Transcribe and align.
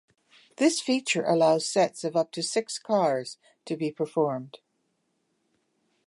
This 0.57 0.81
feature 0.81 1.23
allows 1.23 1.69
sets 1.69 2.03
of 2.03 2.15
up 2.15 2.31
to 2.31 2.41
six 2.41 2.79
cars 2.79 3.37
to 3.65 3.77
be 3.77 3.91
formed. 3.91 4.57